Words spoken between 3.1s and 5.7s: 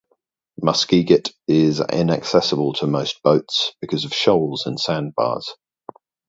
boats because of shoals and sandbars.